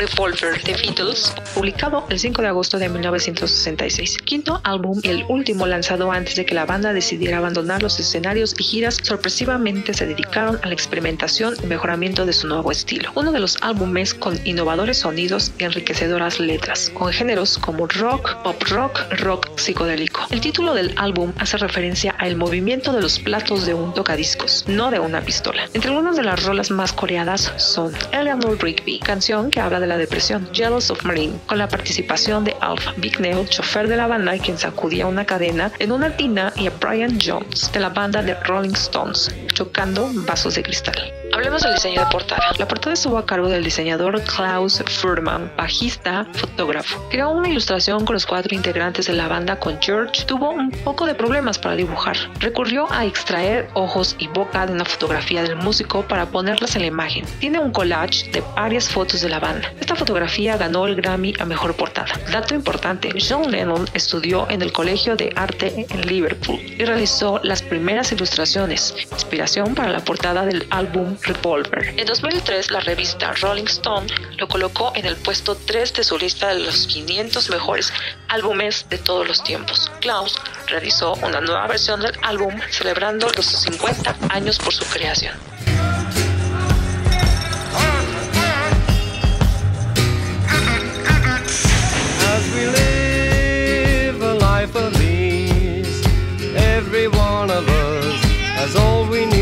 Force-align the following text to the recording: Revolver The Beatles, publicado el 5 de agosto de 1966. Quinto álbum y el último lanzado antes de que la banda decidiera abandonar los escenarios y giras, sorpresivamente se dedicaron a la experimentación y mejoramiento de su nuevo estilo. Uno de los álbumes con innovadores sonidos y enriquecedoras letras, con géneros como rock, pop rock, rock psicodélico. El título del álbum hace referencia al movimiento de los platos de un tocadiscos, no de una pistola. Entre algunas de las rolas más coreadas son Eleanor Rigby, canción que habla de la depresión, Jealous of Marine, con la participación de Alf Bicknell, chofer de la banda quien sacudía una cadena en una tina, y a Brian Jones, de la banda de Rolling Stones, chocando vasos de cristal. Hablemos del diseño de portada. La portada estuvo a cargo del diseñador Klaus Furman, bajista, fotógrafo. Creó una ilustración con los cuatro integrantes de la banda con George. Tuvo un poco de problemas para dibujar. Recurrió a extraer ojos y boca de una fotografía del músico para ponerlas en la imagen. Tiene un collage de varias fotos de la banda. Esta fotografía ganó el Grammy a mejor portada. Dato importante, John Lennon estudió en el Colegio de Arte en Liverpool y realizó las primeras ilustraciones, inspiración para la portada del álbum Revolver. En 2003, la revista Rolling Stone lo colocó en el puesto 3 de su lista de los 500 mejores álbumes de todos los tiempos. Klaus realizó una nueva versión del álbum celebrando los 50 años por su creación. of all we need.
Revolver 0.00 0.58
The 0.62 0.72
Beatles, 0.72 1.34
publicado 1.54 2.06
el 2.08 2.18
5 2.18 2.40
de 2.40 2.48
agosto 2.48 2.78
de 2.78 2.88
1966. 2.88 4.16
Quinto 4.24 4.58
álbum 4.64 4.98
y 5.02 5.08
el 5.08 5.26
último 5.28 5.66
lanzado 5.66 6.10
antes 6.10 6.36
de 6.36 6.46
que 6.46 6.54
la 6.54 6.64
banda 6.64 6.94
decidiera 6.94 7.36
abandonar 7.36 7.82
los 7.82 8.00
escenarios 8.00 8.54
y 8.58 8.62
giras, 8.62 8.96
sorpresivamente 9.02 9.92
se 9.92 10.06
dedicaron 10.06 10.58
a 10.62 10.68
la 10.68 10.72
experimentación 10.72 11.54
y 11.62 11.66
mejoramiento 11.66 12.24
de 12.24 12.32
su 12.32 12.48
nuevo 12.48 12.72
estilo. 12.72 13.12
Uno 13.14 13.30
de 13.30 13.40
los 13.40 13.58
álbumes 13.60 14.14
con 14.14 14.40
innovadores 14.46 14.96
sonidos 14.96 15.52
y 15.58 15.64
enriquecedoras 15.64 16.40
letras, 16.40 16.90
con 16.94 17.12
géneros 17.12 17.58
como 17.58 17.86
rock, 17.86 18.42
pop 18.42 18.62
rock, 18.70 19.02
rock 19.18 19.50
psicodélico. 19.58 20.22
El 20.30 20.40
título 20.40 20.72
del 20.72 20.94
álbum 20.96 21.34
hace 21.36 21.58
referencia 21.58 22.12
al 22.12 22.36
movimiento 22.36 22.94
de 22.94 23.02
los 23.02 23.18
platos 23.18 23.66
de 23.66 23.74
un 23.74 23.92
tocadiscos, 23.92 24.64
no 24.66 24.90
de 24.90 24.98
una 24.98 25.20
pistola. 25.20 25.68
Entre 25.74 25.90
algunas 25.90 26.16
de 26.16 26.22
las 26.22 26.42
rolas 26.42 26.70
más 26.70 26.94
coreadas 26.94 27.52
son 27.58 27.92
Eleanor 28.12 28.56
Rigby, 28.62 28.98
canción 29.00 29.50
que 29.50 29.60
habla 29.60 29.78
de 29.78 29.89
la 29.90 29.98
depresión, 29.98 30.48
Jealous 30.52 30.90
of 30.90 31.04
Marine, 31.04 31.38
con 31.46 31.58
la 31.58 31.68
participación 31.68 32.44
de 32.44 32.54
Alf 32.60 32.86
Bicknell, 32.98 33.48
chofer 33.48 33.88
de 33.88 33.96
la 33.96 34.06
banda 34.06 34.38
quien 34.38 34.56
sacudía 34.56 35.06
una 35.06 35.26
cadena 35.26 35.72
en 35.80 35.90
una 35.90 36.16
tina, 36.16 36.52
y 36.56 36.68
a 36.68 36.70
Brian 36.80 37.18
Jones, 37.20 37.70
de 37.72 37.80
la 37.80 37.88
banda 37.88 38.22
de 38.22 38.34
Rolling 38.34 38.74
Stones, 38.74 39.34
chocando 39.52 40.08
vasos 40.14 40.54
de 40.54 40.62
cristal. 40.62 41.19
Hablemos 41.32 41.62
del 41.62 41.74
diseño 41.74 42.00
de 42.00 42.06
portada. 42.10 42.42
La 42.58 42.66
portada 42.66 42.94
estuvo 42.94 43.16
a 43.16 43.24
cargo 43.24 43.48
del 43.48 43.62
diseñador 43.62 44.20
Klaus 44.22 44.82
Furman, 44.86 45.50
bajista, 45.56 46.26
fotógrafo. 46.34 47.00
Creó 47.08 47.30
una 47.30 47.48
ilustración 47.48 48.04
con 48.04 48.14
los 48.14 48.26
cuatro 48.26 48.54
integrantes 48.54 49.06
de 49.06 49.12
la 49.12 49.28
banda 49.28 49.58
con 49.58 49.80
George. 49.80 50.24
Tuvo 50.26 50.50
un 50.50 50.70
poco 50.70 51.06
de 51.06 51.14
problemas 51.14 51.58
para 51.58 51.76
dibujar. 51.76 52.16
Recurrió 52.40 52.90
a 52.90 53.04
extraer 53.04 53.68
ojos 53.74 54.16
y 54.18 54.26
boca 54.28 54.66
de 54.66 54.72
una 54.72 54.84
fotografía 54.84 55.42
del 55.42 55.56
músico 55.56 56.02
para 56.02 56.26
ponerlas 56.26 56.74
en 56.74 56.82
la 56.82 56.88
imagen. 56.88 57.24
Tiene 57.38 57.60
un 57.60 57.70
collage 57.70 58.30
de 58.32 58.42
varias 58.56 58.88
fotos 58.88 59.20
de 59.20 59.28
la 59.28 59.38
banda. 59.38 59.72
Esta 59.80 59.94
fotografía 59.94 60.56
ganó 60.56 60.86
el 60.86 60.96
Grammy 60.96 61.34
a 61.38 61.44
mejor 61.44 61.74
portada. 61.74 62.12
Dato 62.32 62.54
importante, 62.54 63.10
John 63.20 63.50
Lennon 63.50 63.86
estudió 63.94 64.50
en 64.50 64.62
el 64.62 64.72
Colegio 64.72 65.14
de 65.14 65.32
Arte 65.36 65.86
en 65.88 66.06
Liverpool 66.06 66.58
y 66.60 66.84
realizó 66.84 67.40
las 67.44 67.62
primeras 67.62 68.10
ilustraciones, 68.10 68.94
inspiración 69.12 69.74
para 69.74 69.90
la 69.90 70.00
portada 70.00 70.44
del 70.44 70.66
álbum 70.70 71.16
Revolver. 71.22 71.94
En 71.96 72.06
2003, 72.06 72.70
la 72.70 72.80
revista 72.80 73.32
Rolling 73.34 73.66
Stone 73.66 74.06
lo 74.38 74.48
colocó 74.48 74.92
en 74.94 75.06
el 75.06 75.16
puesto 75.16 75.54
3 75.54 75.92
de 75.94 76.04
su 76.04 76.18
lista 76.18 76.48
de 76.48 76.60
los 76.60 76.86
500 76.86 77.50
mejores 77.50 77.92
álbumes 78.28 78.86
de 78.88 78.98
todos 78.98 79.26
los 79.26 79.42
tiempos. 79.44 79.90
Klaus 80.00 80.40
realizó 80.66 81.14
una 81.22 81.40
nueva 81.40 81.66
versión 81.66 82.00
del 82.00 82.16
álbum 82.22 82.58
celebrando 82.70 83.28
los 83.36 83.46
50 83.46 84.16
años 84.30 84.58
por 84.58 84.72
su 84.72 84.84
creación. 84.86 85.34
of 98.60 98.76
all 98.76 99.08
we 99.08 99.26
need. 99.26 99.39